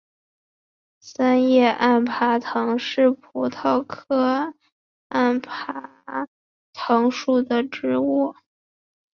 [0.99, 4.51] 三叶崖爬藤是葡萄科
[5.09, 5.91] 崖爬
[6.73, 8.33] 藤属的植物。